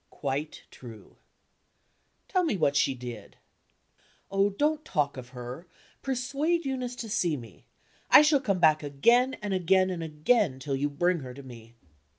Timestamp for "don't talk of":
4.49-5.29